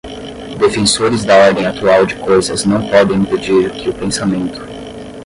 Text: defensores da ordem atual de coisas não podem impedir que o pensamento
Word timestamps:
defensores 0.57 1.23
da 1.23 1.35
ordem 1.35 1.67
atual 1.67 2.07
de 2.07 2.15
coisas 2.15 2.65
não 2.65 2.89
podem 2.89 3.17
impedir 3.19 3.69
que 3.69 3.87
o 3.87 3.93
pensamento 3.93 4.59